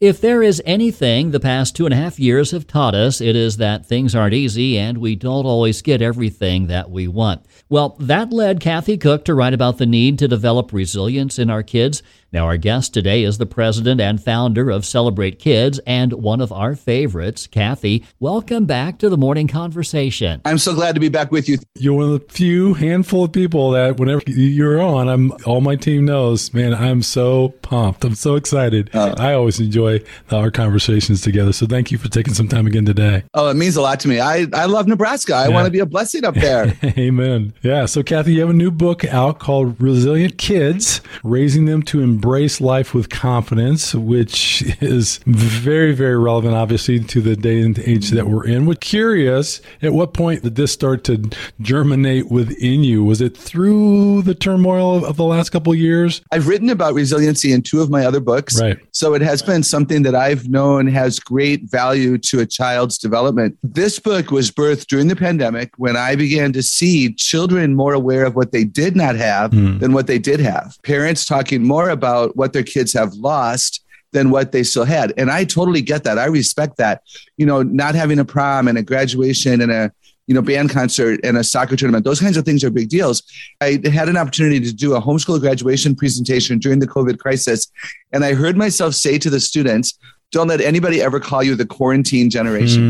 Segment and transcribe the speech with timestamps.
[0.00, 3.34] If there is anything the past two and a half years have taught us, it
[3.34, 7.44] is that things aren't easy and we don't always get everything that we want.
[7.68, 11.64] Well, that led Kathy Koch to write about the need to develop resilience in our
[11.64, 12.00] kids.
[12.30, 16.52] Now, our guest today is the president and founder of Celebrate Kids and one of
[16.52, 18.04] our favorites, Kathy.
[18.20, 20.42] Welcome back to the morning conversation.
[20.44, 21.56] I'm so glad to be back with you.
[21.76, 25.74] You're one of the few handful of people that whenever you're on, I'm all my
[25.74, 28.04] team knows, man, I'm so pumped.
[28.04, 28.94] I'm so excited.
[28.94, 29.87] Uh, I always enjoy
[30.30, 31.52] our conversations together.
[31.52, 33.24] So thank you for taking some time again today.
[33.34, 34.20] Oh, it means a lot to me.
[34.20, 35.34] I, I love Nebraska.
[35.34, 35.54] I yeah.
[35.54, 36.76] want to be a blessing up there.
[36.98, 37.54] Amen.
[37.62, 37.86] Yeah.
[37.86, 42.60] So, Kathy, you have a new book out called Resilient Kids Raising Them to embrace
[42.60, 48.26] life with confidence, which is very, very relevant, obviously, to the day and age that
[48.26, 48.66] we're in.
[48.66, 51.30] We're curious, at what point did this start to
[51.60, 53.04] germinate within you?
[53.04, 56.20] Was it through the turmoil of the last couple of years?
[56.32, 58.60] I've written about resiliency in two of my other books.
[58.60, 58.78] Right.
[58.92, 63.56] So it has been something that I've known has great value to a child's development.
[63.62, 68.24] This book was birthed during the pandemic when I began to see children more aware
[68.24, 69.78] of what they did not have mm.
[69.78, 70.76] than what they did have.
[70.82, 75.12] Parents talking more about what their kids have lost than what they still had.
[75.16, 76.18] And I totally get that.
[76.18, 77.02] I respect that.
[77.36, 79.92] You know, not having a prom and a graduation and a
[80.28, 82.04] you know, band concert and a soccer tournament.
[82.04, 83.22] Those kinds of things are big deals.
[83.60, 87.66] I had an opportunity to do a homeschool graduation presentation during the COVID crisis.
[88.12, 89.98] And I heard myself say to the students,
[90.30, 92.82] don't let anybody ever call you the quarantine generation,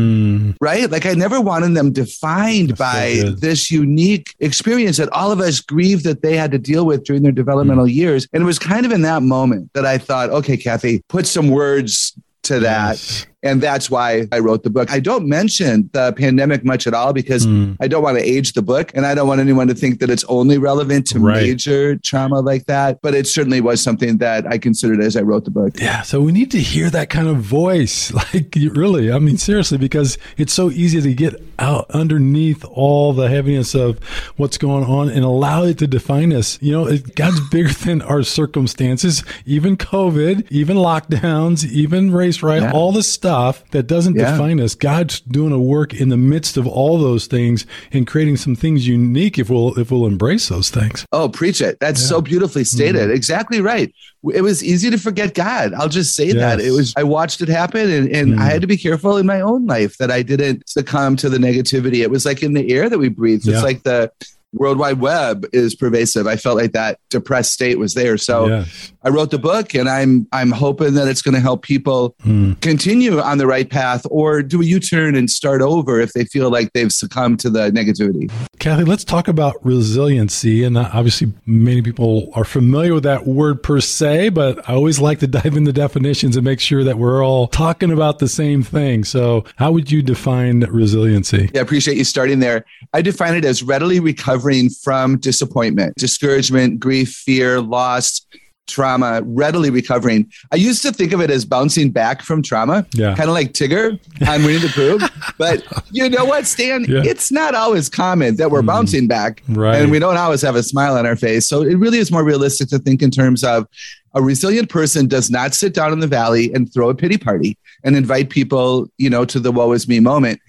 [0.51, 0.55] mm.
[0.59, 0.91] right?
[0.91, 5.39] Like I never wanted them defined That's by so this unique experience that all of
[5.39, 7.93] us grieve that they had to deal with during their developmental mm.
[7.93, 8.27] years.
[8.33, 11.49] And it was kind of in that moment that I thought, okay, Kathy, put some
[11.49, 12.97] words to that.
[12.97, 13.25] Yes.
[13.41, 14.91] And that's why I wrote the book.
[14.91, 17.77] I don't mention the pandemic much at all because mm.
[17.79, 20.09] I don't want to age the book and I don't want anyone to think that
[20.09, 21.43] it's only relevant to right.
[21.43, 23.01] major trauma like that.
[23.01, 25.79] But it certainly was something that I considered as I wrote the book.
[25.79, 26.01] Yeah.
[26.01, 28.11] So we need to hear that kind of voice.
[28.33, 33.29] Like, really, I mean, seriously, because it's so easy to get out underneath all the
[33.29, 33.97] heaviness of
[34.35, 36.61] what's going on and allow it to define us.
[36.61, 42.71] You know, God's bigger than our circumstances, even COVID, even lockdowns, even race right, yeah.
[42.71, 44.31] all the stuff stuff that doesn't yeah.
[44.31, 44.75] define us.
[44.75, 48.87] God's doing a work in the midst of all those things and creating some things
[48.87, 51.05] unique if we'll if we'll embrace those things.
[51.11, 51.79] Oh, preach it.
[51.79, 52.07] That's yeah.
[52.07, 53.03] so beautifully stated.
[53.03, 53.15] Mm-hmm.
[53.15, 53.93] Exactly right.
[54.33, 55.73] It was easy to forget God.
[55.73, 56.35] I'll just say yes.
[56.35, 56.59] that.
[56.59, 58.41] It was I watched it happen and, and mm-hmm.
[58.41, 61.37] I had to be careful in my own life that I didn't succumb to the
[61.37, 62.01] negativity.
[62.01, 63.39] It was like in the air that we breathe.
[63.39, 63.61] It's yeah.
[63.61, 64.11] like the
[64.53, 66.25] World Wide Web is pervasive.
[66.25, 68.17] I felt like that depressed state was there.
[68.17, 68.91] So yes.
[69.03, 72.59] I wrote the book and I'm I'm hoping that it's going to help people mm.
[72.61, 76.49] continue on the right path or do a U-turn and start over if they feel
[76.49, 78.31] like they've succumbed to the negativity.
[78.59, 80.63] Kathy, let's talk about resiliency.
[80.63, 85.19] And obviously many people are familiar with that word per se, but I always like
[85.19, 89.03] to dive into definitions and make sure that we're all talking about the same thing.
[89.03, 91.51] So how would you define resiliency?
[91.53, 92.65] Yeah, I appreciate you starting there.
[92.93, 98.25] I define it as readily recovering recovering from disappointment, discouragement, grief, fear, loss,
[98.67, 100.31] trauma, readily recovering.
[100.51, 103.15] I used to think of it as bouncing back from trauma, yeah.
[103.15, 104.99] kind of like Tigger on Winnie the Pooh.
[105.37, 106.85] But you know what, Stan?
[106.87, 107.01] Yeah.
[107.03, 109.81] It's not always common that we're mm, bouncing back, right.
[109.81, 111.49] and we don't always have a smile on our face.
[111.49, 113.67] So it really is more realistic to think in terms of
[114.13, 117.57] a resilient person does not sit down in the valley and throw a pity party
[117.83, 120.39] and invite people, you know, to the woe is me moment.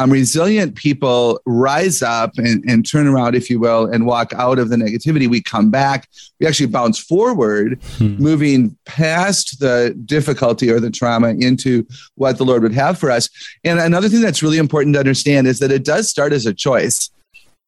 [0.00, 4.58] Um, resilient people rise up and, and turn around, if you will, and walk out
[4.58, 5.28] of the negativity.
[5.28, 6.08] We come back.
[6.40, 8.16] We actually bounce forward, hmm.
[8.16, 13.28] moving past the difficulty or the trauma into what the Lord would have for us.
[13.62, 16.54] And another thing that's really important to understand is that it does start as a
[16.54, 17.10] choice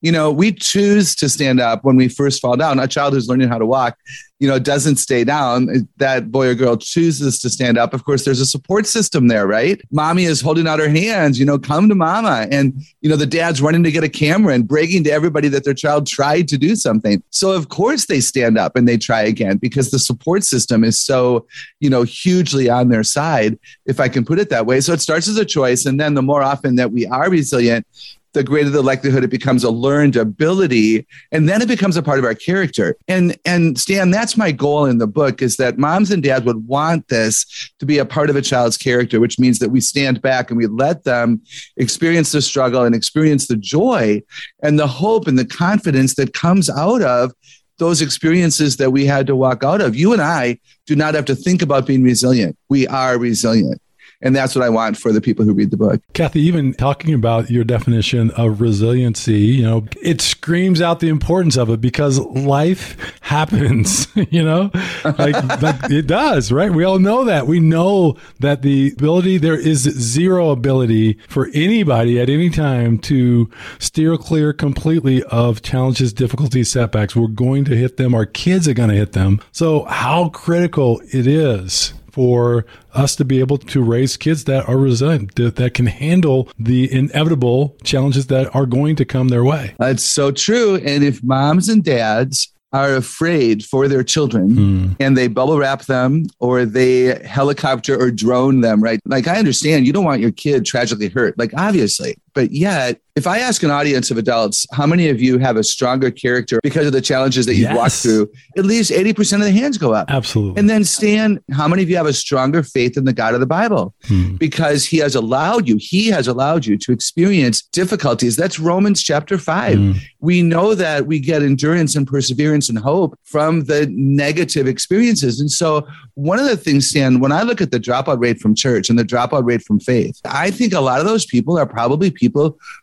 [0.03, 2.79] you know, we choose to stand up when we first fall down.
[2.79, 3.97] A child who's learning how to walk,
[4.41, 5.89] you know, doesn't stay down.
[5.99, 7.95] That boy or girl chooses to stand up.
[7.95, 9.81] Of course, there's a support system there, right?
[9.93, 12.49] Mommy is holding out her hands, you know, come to mama.
[12.51, 15.65] And, you know, the dad's running to get a camera and bragging to everybody that
[15.65, 17.23] their child tried to do something.
[17.31, 21.01] So, of course, they stand up and they try again because the support system is
[21.01, 21.47] so,
[21.79, 24.81] you know, hugely on their side, if I can put it that way.
[24.81, 25.87] So it starts as a choice.
[25.87, 27.87] And then the more often that we are resilient,
[28.33, 32.19] the greater the likelihood it becomes a learned ability and then it becomes a part
[32.19, 32.97] of our character.
[33.09, 36.67] And and stan that's my goal in the book is that moms and dads would
[36.67, 40.23] want this to be a part of a child's character which means that we stand
[40.23, 41.43] back and we let them
[41.77, 44.23] experience the struggle and experience the joy
[44.63, 47.33] and the hope and the confidence that comes out of
[47.79, 49.97] those experiences that we had to walk out of.
[49.97, 52.57] You and i do not have to think about being resilient.
[52.69, 53.81] We are resilient
[54.23, 56.01] And that's what I want for the people who read the book.
[56.13, 61.57] Kathy, even talking about your definition of resiliency, you know, it screams out the importance
[61.57, 64.71] of it because life happens, you know,
[65.05, 66.71] like, like it does, right?
[66.71, 67.49] We all know that.
[67.49, 73.51] We know that the ability, there is zero ability for anybody at any time to
[73.81, 77.17] steer clear completely of challenges, difficulties, setbacks.
[77.17, 78.15] We're going to hit them.
[78.15, 79.41] Our kids are going to hit them.
[79.51, 84.77] So how critical it is for us to be able to raise kids that are
[84.77, 89.75] resilient, that, that, can handle the inevitable challenges that are going to come their way.
[89.79, 90.77] That's so true.
[90.77, 94.97] And if moms and dads are afraid for their children mm.
[94.99, 98.99] and they bubble wrap them or they helicopter or drone them, right?
[99.05, 102.17] Like, I understand you don't want your kid tragically hurt, like, obviously.
[102.35, 105.65] But yet, if I ask an audience of adults, how many of you have a
[105.65, 107.77] stronger character because of the challenges that you've yes.
[107.77, 108.31] walked through?
[108.57, 110.11] At least 80% of the hands go up.
[110.11, 110.59] Absolutely.
[110.59, 113.41] And then, Stan, how many of you have a stronger faith in the God of
[113.41, 113.95] the Bible?
[114.05, 114.37] Hmm.
[114.37, 118.37] Because he has allowed you, he has allowed you to experience difficulties.
[118.37, 119.77] That's Romans chapter 5.
[119.77, 119.93] Hmm.
[120.21, 125.39] We know that we get endurance and perseverance and hope from the negative experiences.
[125.39, 128.55] And so, one of the things, Stan, when I look at the dropout rate from
[128.55, 131.67] church and the dropout rate from faith, I think a lot of those people are
[131.67, 132.22] probably people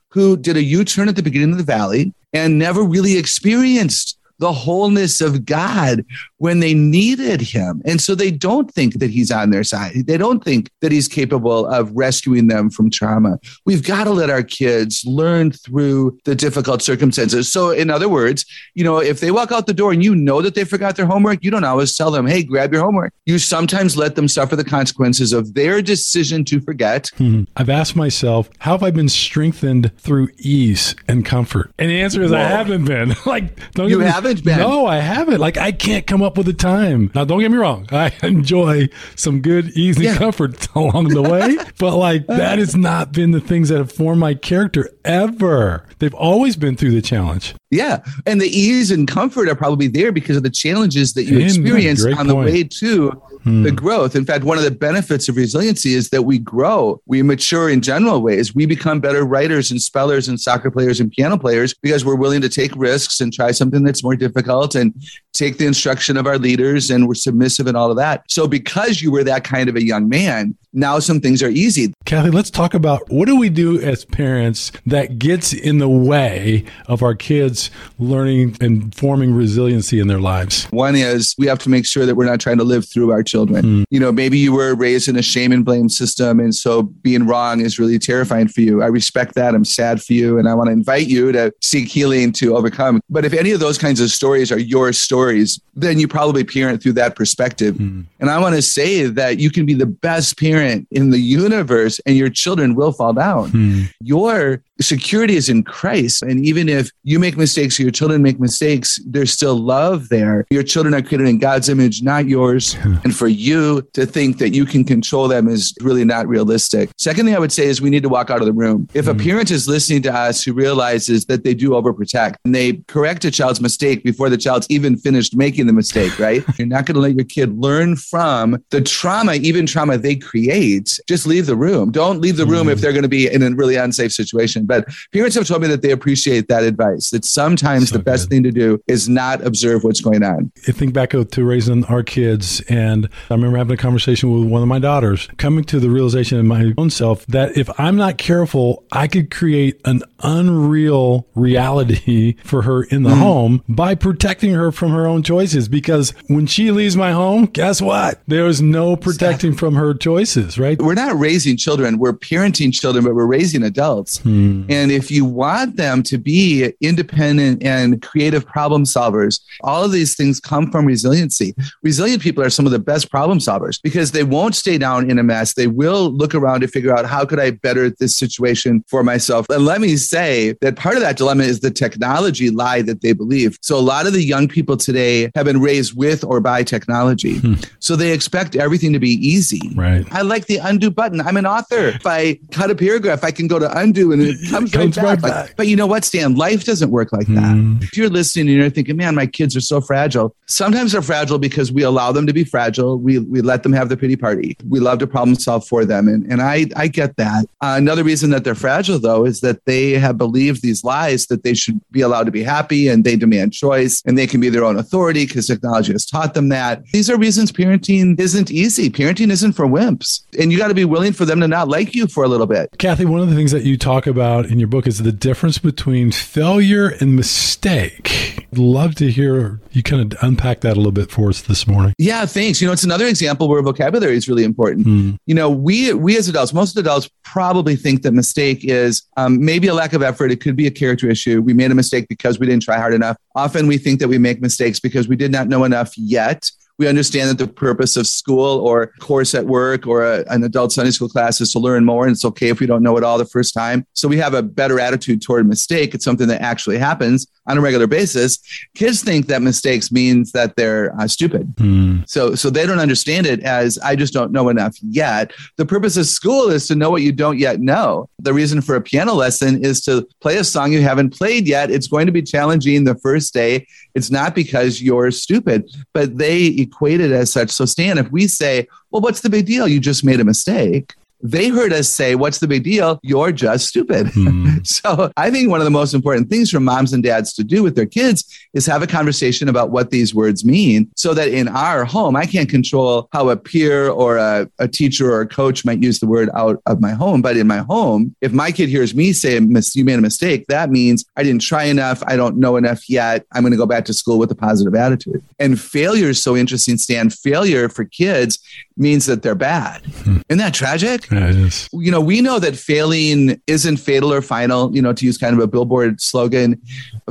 [0.09, 4.18] who did a U turn at the beginning of the valley and never really experienced
[4.39, 6.05] the wholeness of God
[6.37, 7.81] when they needed him.
[7.85, 10.07] And so they don't think that he's on their side.
[10.07, 13.39] They don't think that he's capable of rescuing them from trauma.
[13.65, 17.51] We've got to let our kids learn through the difficult circumstances.
[17.51, 20.41] So, in other words, you know, if they walk out the door and you know
[20.41, 23.13] that they forgot their homework, you don't always tell them, hey, grab your homework.
[23.25, 27.09] You sometimes let them suffer the consequences of their decision to forget.
[27.17, 27.43] Hmm.
[27.57, 31.71] I've asked myself, how have I been strengthened through ease and comfort?
[31.77, 32.37] And the answer is, Whoa.
[32.37, 33.13] I haven't been.
[33.25, 34.59] like, don't you haven't been.
[34.59, 35.39] No, I haven't.
[35.39, 37.11] Like, I can't come up with the time.
[37.13, 37.87] Now, don't get me wrong.
[37.91, 40.17] I enjoy some good, easy yeah.
[40.17, 44.19] comfort along the way, but like that has not been the things that have formed
[44.19, 45.85] my character ever.
[45.99, 47.55] They've always been through the challenge.
[47.71, 48.03] Yeah.
[48.25, 52.05] And the ease and comfort are probably there because of the challenges that you experience
[52.05, 53.63] on the way to hmm.
[53.63, 54.15] the growth.
[54.15, 57.81] In fact, one of the benefits of resiliency is that we grow, we mature in
[57.81, 58.53] general ways.
[58.53, 62.41] We become better writers and spellers and soccer players and piano players because we're willing
[62.41, 64.93] to take risks and try something that's more difficult and
[65.33, 68.23] take the instruction of our leaders and we're submissive and all of that.
[68.27, 71.93] So, because you were that kind of a young man, now some things are easy.
[72.05, 76.65] Kathy, let's talk about what do we do as parents that gets in the way
[76.87, 80.65] of our kids learning and forming resiliency in their lives?
[80.65, 83.23] One is we have to make sure that we're not trying to live through our
[83.23, 83.63] children.
[83.63, 83.83] Mm.
[83.89, 87.25] You know, maybe you were raised in a shame and blame system, and so being
[87.25, 88.81] wrong is really terrifying for you.
[88.81, 89.55] I respect that.
[89.55, 93.01] I'm sad for you, and I want to invite you to seek healing to overcome.
[93.09, 96.81] But if any of those kinds of stories are your stories, then you probably parent
[96.83, 97.75] through that perspective.
[97.75, 98.05] Mm.
[98.19, 101.99] And I want to say that you can be the best parent in the universe,
[102.05, 103.51] and your children will fall down.
[103.51, 103.93] Mm.
[104.01, 106.21] Your security is in Christ.
[106.21, 110.45] And even if you make mistakes, or your children make mistakes, there's still love there.
[110.49, 112.75] Your children are created in God's image, not yours.
[113.03, 116.89] and for you to think that you can control them is really not realistic.
[116.97, 118.87] Second thing I would say is we need to walk out of the room.
[118.93, 119.19] If a hmm.
[119.19, 123.31] parent is listening to us who realizes that they do overprotect and they correct a
[123.31, 126.43] child's mistake before the child's even finished making the mistake, right?
[126.57, 130.99] You're not going to let your kid learn from the trauma, even trauma they create.
[131.07, 131.91] Just leave the room.
[131.91, 132.71] Don't leave the room mm.
[132.71, 134.65] if they're going to be in a really unsafe situation.
[134.69, 138.29] But parents have told me that they appreciate that advice, that sometimes so the best
[138.29, 138.35] good.
[138.35, 140.51] thing to do is not observe what's going on.
[140.67, 144.61] I think back to raising our kids, and I remember having a conversation with one
[144.61, 148.17] of my daughters, coming to the realization in my own self that if I'm not
[148.17, 153.17] careful, I could create an unreal reality for her in the mm.
[153.17, 155.67] home by protecting her from her own choices.
[155.67, 158.21] Because when she leaves my home, guess what?
[158.27, 160.79] There is no protecting from her choices, right?
[160.79, 164.19] We're not raising children, we're parenting children, but we're raising adults.
[164.19, 164.58] Hmm.
[164.69, 170.15] And if you want them to be independent and creative problem solvers, all of these
[170.15, 171.55] things come from resiliency.
[171.83, 175.19] Resilient people are some of the best problem solvers because they won't stay down in
[175.19, 175.53] a mess.
[175.53, 179.45] They will look around to figure out how could I better this situation for myself.
[179.49, 183.13] And let me say that part of that dilemma is the technology lie that they
[183.13, 183.57] believe.
[183.61, 187.37] So a lot of the young people today have been raised with or by technology.
[187.37, 187.55] Hmm.
[187.79, 189.61] So they expect everything to be easy.
[189.75, 190.05] Right.
[190.11, 191.21] I like the undo button.
[191.21, 191.87] I'm an author.
[191.89, 195.03] If I cut a paragraph, I can go to undo and it comes, Comes right,
[195.03, 195.47] right back.
[195.47, 195.55] back.
[195.55, 196.35] But, you know what, Stan?
[196.35, 197.55] Life doesn't work like that.
[197.55, 197.83] Mm.
[197.83, 200.35] If you're listening and you're thinking, man, my kids are so fragile.
[200.47, 202.97] Sometimes they're fragile because we allow them to be fragile.
[202.97, 204.57] We, we let them have the pity party.
[204.67, 206.07] We love to problem solve for them.
[206.07, 207.45] And, and I, I get that.
[207.61, 211.43] Uh, another reason that they're fragile, though, is that they have believed these lies that
[211.43, 214.49] they should be allowed to be happy and they demand choice and they can be
[214.49, 216.83] their own authority because technology has taught them that.
[216.91, 218.89] These are reasons parenting isn't easy.
[218.89, 220.23] Parenting isn't for wimps.
[220.39, 222.47] And you got to be willing for them to not like you for a little
[222.47, 222.69] bit.
[222.77, 224.07] Kathy, one of the things that you talk
[224.39, 228.47] about in your book is the difference between failure and mistake.
[228.51, 231.67] I'd love to hear you kind of unpack that a little bit for us this
[231.67, 231.93] morning.
[231.97, 232.61] Yeah, thanks.
[232.61, 234.87] You know, it's another example where vocabulary is really important.
[234.87, 235.17] Mm.
[235.25, 239.67] You know, we we as adults, most adults probably think that mistake is um, maybe
[239.67, 240.31] a lack of effort.
[240.31, 241.41] It could be a character issue.
[241.41, 243.17] We made a mistake because we didn't try hard enough.
[243.35, 246.49] Often we think that we make mistakes because we did not know enough yet.
[246.79, 250.71] We understand that the purpose of school or course at work or a, an adult
[250.71, 252.05] Sunday school class is to learn more.
[252.05, 253.85] And it's okay if we don't know it all the first time.
[253.93, 255.93] So we have a better attitude toward mistake.
[255.93, 258.39] It's something that actually happens on a regular basis.
[258.75, 261.53] Kids think that mistakes means that they're uh, stupid.
[261.55, 262.07] Mm.
[262.07, 265.33] So, so they don't understand it as I just don't know enough yet.
[265.57, 268.07] The purpose of school is to know what you don't yet know.
[268.19, 271.71] The reason for a piano lesson is to play a song you haven't played yet.
[271.71, 273.67] It's going to be challenging the first day.
[273.95, 277.49] It's not because you're stupid, but they equate it as such.
[277.49, 279.67] So, Stan, if we say, well, what's the big deal?
[279.67, 280.93] You just made a mistake.
[281.21, 282.99] They heard us say, What's the big deal?
[283.03, 284.07] You're just stupid.
[284.29, 284.67] Mm.
[284.67, 287.63] So I think one of the most important things for moms and dads to do
[287.63, 291.47] with their kids is have a conversation about what these words mean so that in
[291.47, 295.63] our home, I can't control how a peer or a, a teacher or a coach
[295.63, 297.21] might use the word out of my home.
[297.21, 300.69] But in my home, if my kid hears me say, you made a mistake, that
[300.69, 302.03] means I didn't try enough.
[302.05, 303.25] I don't know enough yet.
[303.31, 305.23] I'm going to go back to school with a positive attitude.
[305.39, 307.09] And failure is so interesting, Stan.
[307.09, 308.39] Failure for kids
[308.77, 309.83] means that they're bad.
[310.29, 311.08] Isn't that tragic?
[311.11, 311.69] Yeah, it is.
[311.73, 315.33] you know, we know that failing isn't fatal or final, you know, to use kind
[315.33, 316.61] of a billboard slogan.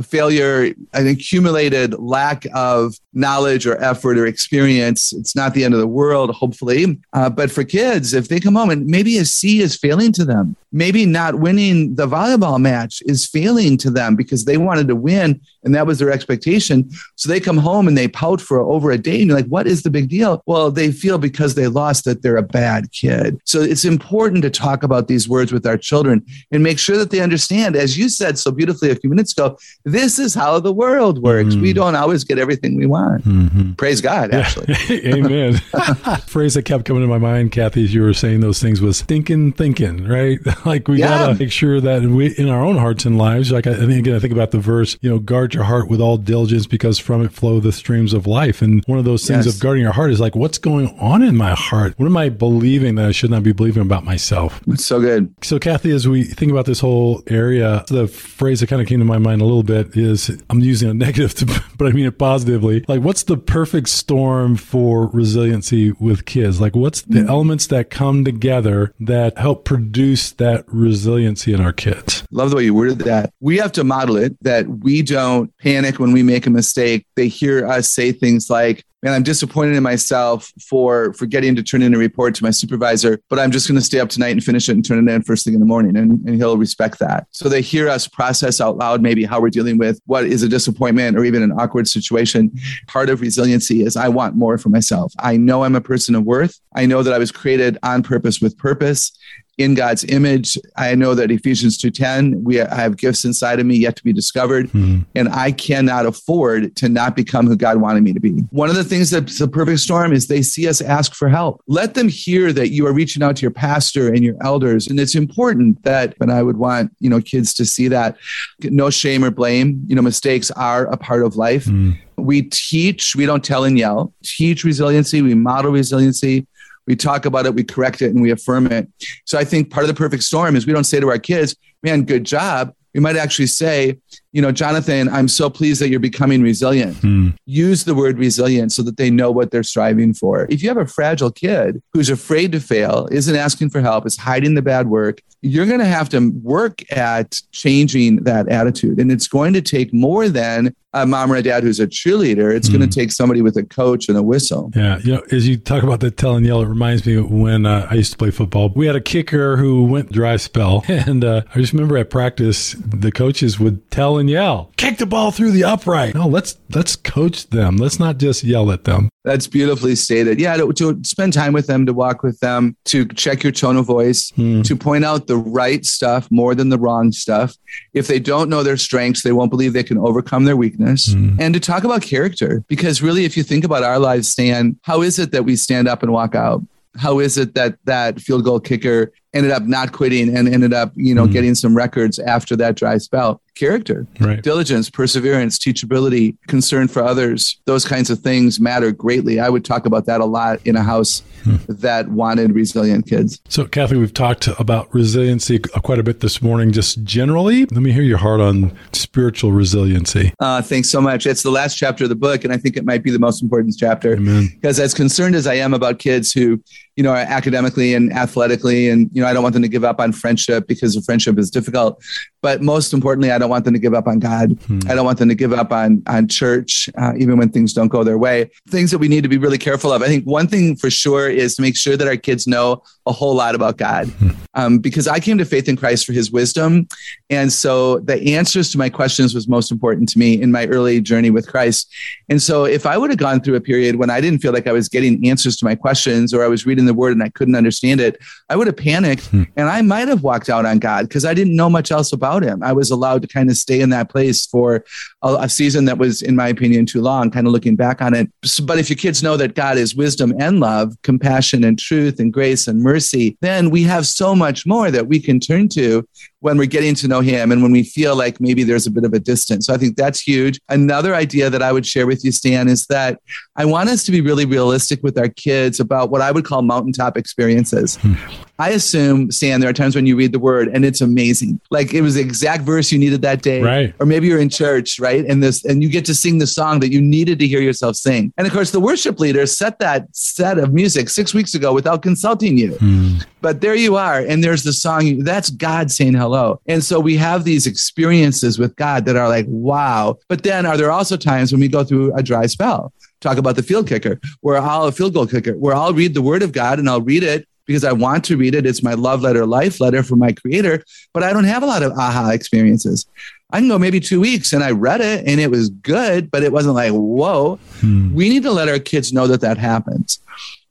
[0.01, 5.79] Failure, an accumulated lack of knowledge or effort or experience, it's not the end of
[5.79, 6.99] the world, hopefully.
[7.13, 10.25] Uh, but for kids, if they come home and maybe a C is failing to
[10.25, 14.95] them, maybe not winning the volleyball match is failing to them because they wanted to
[14.95, 16.89] win and that was their expectation.
[17.15, 19.67] So they come home and they pout for over a day and you're like, what
[19.67, 20.41] is the big deal?
[20.45, 23.39] Well, they feel because they lost that they're a bad kid.
[23.45, 27.09] So it's important to talk about these words with our children and make sure that
[27.11, 30.71] they understand, as you said so beautifully a few minutes ago, this is how the
[30.71, 31.55] world works.
[31.55, 31.61] Mm.
[31.61, 33.25] We don't always get everything we want.
[33.25, 33.75] Mhm.
[33.77, 34.73] Praise God, actually.
[35.05, 35.55] Amen.
[36.27, 39.01] Phrase that kept coming to my mind, Kathy, as you were saying those things was
[39.01, 40.39] thinking, thinking, right?
[40.65, 41.07] like we Yeah.
[41.25, 43.99] gotta make sure that we, in our own hearts and lives, like I, I think
[43.99, 46.99] again, I think about the verse, you know, guard your heart with all diligence because
[46.99, 48.61] from it flow the streams of life.
[48.61, 49.55] And one of those things Yes.
[49.55, 51.93] of guarding your heart is like, what's going on in my heart?
[51.97, 54.61] What am I believing that I should not be believing about myself?
[54.67, 55.33] It's so good.
[55.43, 58.99] So, Kathy, as we think about this whole area, the phrase that kind of came
[58.99, 62.05] to my mind a little bit is I'm using a negative, to, but I mean
[62.05, 62.85] it positively.
[62.87, 66.61] Like, what's the perfect storm for resiliency with kids?
[66.61, 67.29] Like, what's the mm-hmm.
[67.29, 72.23] elements that come together that help produce that resiliency in our kids?
[72.31, 73.33] Love the way you worded that.
[73.39, 77.07] We have to model it that we don't panic when we make a mistake.
[77.15, 81.81] They hear us say things like, Man, I'm disappointed in myself for forgetting to turn
[81.81, 84.43] in a report to my supervisor, but I'm just going to stay up tonight and
[84.43, 85.95] finish it and turn it in first thing in the morning.
[85.95, 87.25] And, and he'll respect that.
[87.31, 90.49] So they hear us process out loud maybe how we're dealing with what is a
[90.49, 92.51] disappointment or even an awkward situation.
[92.87, 95.13] Part of resiliency is I want more for myself.
[95.19, 96.59] I know I'm a person of worth.
[96.75, 99.11] I know that I was created on purpose with purpose
[99.59, 100.57] in God's image.
[100.77, 104.13] I know that Ephesians 2:10, we I have gifts inside of me yet to be
[104.13, 105.05] discovered, Mhm.
[105.15, 108.31] and I cannot afford to not become who God wanted me to be.
[108.51, 111.61] One of the things that's the perfect storm is they see us ask for help.
[111.67, 114.97] Let them hear that you are reaching out to your pastor and your elders, and
[114.99, 116.15] it's important that.
[116.21, 118.15] And I would want you know kids to see that
[118.63, 119.81] no shame or blame.
[119.87, 121.65] You know, mistakes are a part of life.
[121.65, 121.97] Mm.
[122.17, 124.13] We teach, we don't tell and yell.
[124.23, 126.45] Teach resiliency, we model resiliency.
[126.89, 128.89] We talk about it, we correct it, and we affirm it.
[129.25, 131.55] So I think part of the perfect storm is we don't say to our kids,
[131.83, 132.73] man, good job.
[132.95, 133.99] We might actually say,
[134.31, 136.97] you know, Jonathan, I'm so pleased that you're becoming resilient.
[136.97, 137.35] Mm.
[137.45, 140.47] Use the word resilient so that they know what they're striving for.
[140.49, 144.17] If you have a fragile kid who's afraid to fail, isn't asking for help, is
[144.17, 148.99] hiding the bad work, you're going to have to work at changing that attitude.
[148.99, 152.53] And it's going to take more than a mom or a dad who's a cheerleader.
[152.55, 152.89] It's going Mm.
[152.91, 154.71] to take somebody with a coach and a whistle.
[154.75, 157.65] Yeah, you know, as you talk about the tell and yell, it reminds me when
[157.65, 158.69] uh, I used to play football.
[158.75, 162.75] We had a kicker who went dry spell, and uh, I just remember at practice
[162.79, 166.95] the coaches would tell and yell, "Kick the ball through the upright." No, let's let's
[166.95, 167.77] coach them.
[167.77, 169.09] Let's not just yell at them.
[169.29, 170.39] That's beautifully stated.
[170.39, 173.77] Yeah, to, to, spend time with them, to walk with them, to check your tone
[173.77, 174.63] of voice, hmm.
[174.63, 177.55] to point out the right stuff more than the wrong stuff.
[177.93, 181.13] If they don't know their strengths, they won't believe they can overcome their weakness.
[181.13, 181.39] Hmm.
[181.39, 185.03] And to talk about character, because really, if you think about our lives, Stan, how
[185.03, 186.63] is it that we stand up and walk out?
[186.97, 190.91] How is it that that field goal kicker ended up not quitting and ended up,
[190.95, 191.31] you know, mm.
[191.31, 193.41] getting some records after that dry spell.
[193.55, 194.41] Character, right.
[194.41, 199.39] diligence, perseverance, teachability, concern for others, those kinds of things matter greatly.
[199.39, 201.57] I would talk about that a lot in a house hmm.
[201.67, 203.41] that wanted resilient kids.
[203.49, 207.65] So, Kathy, we've talked about resiliency quite a bit this morning, just generally.
[207.65, 210.33] Let me hear your heart on spiritual resiliency.
[210.39, 211.25] Uh, thanks so much.
[211.25, 213.43] It's the last chapter of the book, and I think it might be the most
[213.43, 214.15] important chapter.
[214.15, 216.63] Because as concerned as I am about kids who,
[216.99, 220.01] you know, academically and athletically and you know, I don't want them to give up
[220.01, 222.03] on friendship because the friendship is difficult.
[222.41, 224.61] But most importantly, I don't want them to give up on God.
[224.67, 224.79] Hmm.
[224.89, 227.87] I don't want them to give up on on church, uh, even when things don't
[227.87, 228.51] go their way.
[228.67, 230.01] Things that we need to be really careful of.
[230.01, 233.13] I think one thing for sure is to make sure that our kids know a
[233.13, 234.31] whole lot about God, hmm.
[234.53, 236.89] um, because I came to faith in Christ for His wisdom,
[237.29, 240.99] and so the answers to my questions was most important to me in my early
[240.99, 241.89] journey with Christ.
[242.27, 244.67] And so, if I would have gone through a period when I didn't feel like
[244.67, 247.29] I was getting answers to my questions, or I was reading the Word and I
[247.29, 248.19] couldn't understand it,
[248.49, 249.43] I would have panicked, hmm.
[249.55, 252.43] and I might have walked out on God because I didn't know much else about
[252.43, 252.61] Him.
[252.61, 254.83] I was allowed to kind of stay in that place for
[255.21, 257.31] a, a season that was, in my opinion, too long.
[257.31, 258.29] Kind of looking back on it,
[258.63, 262.33] but if your kids know that God is wisdom and love, compassion and truth and
[262.33, 266.07] grace and mercy mercy, then we have so much more that we can turn to
[266.41, 269.03] when we're getting to know him and when we feel like maybe there's a bit
[269.03, 269.65] of a distance.
[269.65, 270.59] So I think that's huge.
[270.69, 273.19] Another idea that I would share with you, Stan, is that
[273.55, 276.61] I want us to be really realistic with our kids about what I would call
[276.61, 277.97] mountaintop experiences.
[277.97, 278.15] Hmm.
[278.59, 281.61] I assume, Stan, there are times when you read the word and it's amazing.
[281.71, 283.61] Like it was the exact verse you needed that day.
[283.61, 283.93] Right.
[283.99, 285.25] Or maybe you're in church, right?
[285.25, 287.95] And this and you get to sing the song that you needed to hear yourself
[287.95, 288.33] sing.
[288.37, 292.01] And of course, the worship leader set that set of music six weeks ago without
[292.01, 292.73] consulting you.
[292.73, 293.17] Hmm.
[293.39, 294.19] But there you are.
[294.19, 295.19] And there's the song.
[295.23, 296.59] That's God saying hello.
[296.67, 300.17] And so we have these experiences with God that are like, wow.
[300.27, 302.91] But then are there also times when we go through a dry spell?
[303.21, 306.21] Talk about the field kicker, where I'll a field goal kicker, where I'll read the
[306.21, 308.65] word of God and I'll read it because I want to read it.
[308.65, 310.83] It's my love letter, life letter from my creator,
[311.13, 313.05] but I don't have a lot of aha experiences.
[313.51, 316.41] I can go maybe two weeks and I read it and it was good, but
[316.41, 317.59] it wasn't like, whoa.
[317.79, 318.11] Hmm.
[318.15, 320.19] We need to let our kids know that that happens.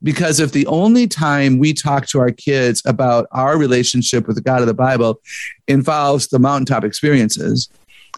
[0.03, 4.41] Because if the only time we talk to our kids about our relationship with the
[4.41, 5.21] God of the Bible
[5.69, 7.69] involves the mountaintop experiences,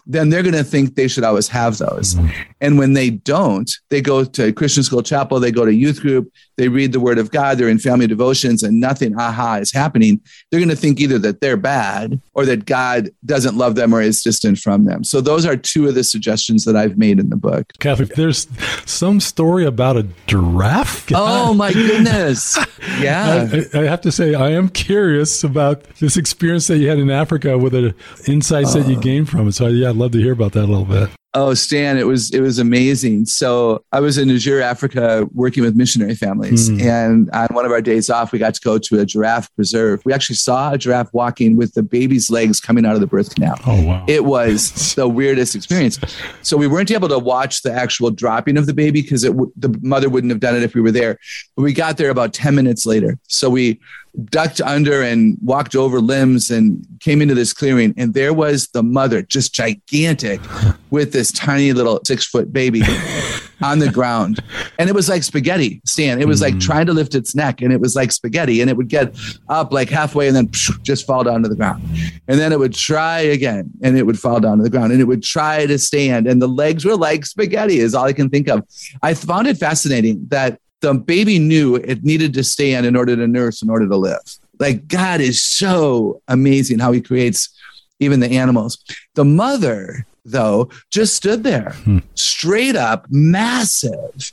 [0.06, 2.14] then they're going to think they should always have those.
[2.14, 2.52] Mm-hmm.
[2.60, 6.32] And when they don't, they go to Christian school chapel, they go to youth group,
[6.56, 10.20] they read the word of God, they're in family devotions, and nothing aha is happening.
[10.50, 14.00] They're going to think either that they're bad or that God doesn't love them or
[14.00, 15.02] is distant from them.
[15.02, 17.72] So those are two of the suggestions that I've made in the book.
[17.80, 18.46] Kathy, there's
[18.86, 21.10] some story about a giraffe.
[21.24, 22.58] Oh my goodness.
[23.00, 23.48] Yeah.
[23.52, 27.10] I, I, have to say, I am curious about this experience that you had in
[27.10, 27.94] Africa with the
[28.26, 29.52] insights uh, that you gained from it.
[29.52, 31.10] So yeah, I'd love to hear about that a little bit.
[31.34, 33.26] Oh, Stan, it was it was amazing.
[33.26, 36.80] So I was in Niger, Africa, working with missionary families, mm.
[36.82, 40.02] and on one of our days off, we got to go to a giraffe preserve.
[40.06, 43.34] We actually saw a giraffe walking with the baby's legs coming out of the birth
[43.34, 43.58] canal.
[43.66, 44.04] Oh wow!
[44.08, 45.98] It was the weirdest experience.
[46.40, 49.52] So we weren't able to watch the actual dropping of the baby because it w-
[49.56, 51.18] the mother wouldn't have done it if we were there.
[51.54, 53.18] But we got there about ten minutes later.
[53.28, 53.78] So we
[54.26, 57.94] ducked under and walked over limbs and came into this clearing.
[57.96, 60.40] And there was the mother, just gigantic,
[60.90, 62.82] with this tiny little six foot baby
[63.62, 64.42] on the ground.
[64.78, 66.20] And it was like spaghetti, Stan.
[66.20, 68.60] It was mm like trying to lift its neck and it was like spaghetti.
[68.60, 69.16] And it would get
[69.48, 70.50] up like halfway and then
[70.82, 71.84] just fall down to the ground.
[72.26, 75.00] And then it would try again and it would fall down to the ground and
[75.00, 76.26] it would try to stand.
[76.26, 78.66] And the legs were like spaghetti, is all I can think of.
[79.02, 83.26] I found it fascinating that the baby knew it needed to stand in order to
[83.26, 84.20] nurse, in order to live.
[84.58, 87.48] Like God is so amazing how he creates
[88.00, 88.78] even the animals.
[89.14, 91.98] The mother, though, just stood there hmm.
[92.14, 94.32] straight up, massive.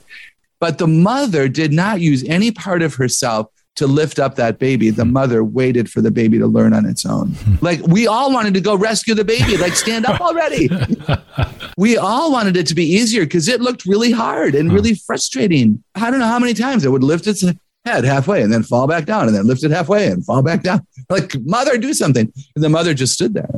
[0.60, 3.48] But the mother did not use any part of herself
[3.80, 4.90] to lift up that baby.
[4.90, 7.36] The mother waited for the baby to learn on its own.
[7.62, 10.70] Like we all wanted to go rescue the baby, like stand up already.
[11.78, 15.84] we all wanted it to be easier because it looked really hard and really frustrating.
[15.96, 17.44] I don't know how many times it would lift its
[17.86, 20.64] head halfway and then fall back down and then lift it halfway and fall back
[20.64, 20.86] down.
[21.10, 22.32] Like, mother, do something.
[22.56, 23.50] And the mother just stood there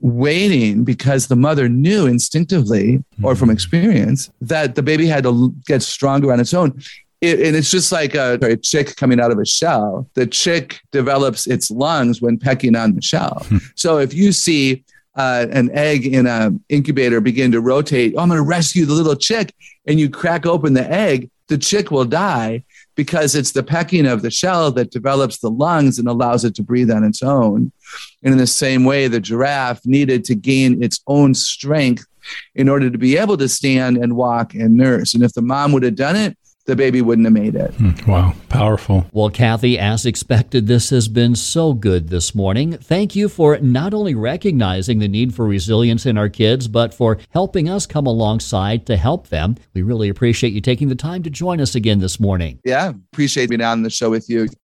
[0.00, 3.54] waiting because the mother knew instinctively or from hmm.
[3.54, 6.82] experience that the baby had to get stronger on its own
[7.22, 10.08] it, and it's just like a, a, chick coming out of a shell.
[10.14, 13.46] The chick develops its lungs when pecking on the shell.
[13.48, 13.58] Hmm.
[13.76, 18.28] so if you see uh, an egg in an incubator begin to rotate, oh, I'm
[18.28, 19.54] going to rescue the little chick,
[19.86, 22.64] and you crack open the egg, the chick will die
[22.96, 26.62] because it's the pecking of the shell that develops the lungs and allows it to
[26.62, 27.70] breathe on its own.
[28.22, 32.04] And in the same way, the giraffe needed to gain its own strength
[32.54, 35.14] in order to be able to stand and walk and nurse.
[35.14, 37.72] And if the mom would have done it, the baby wouldn't have made it.
[37.74, 39.06] Hmm, wow, powerful.
[39.12, 42.72] Well, Kathy, as expected, this has been so good this morning.
[42.78, 47.18] Thank you for not only recognizing the need for resilience in our kids, but for
[47.30, 49.56] helping us come alongside to help them.
[49.74, 52.60] We really appreciate you taking the time to join us again this morning.
[52.64, 54.48] Yeah, appreciate being on the show with you.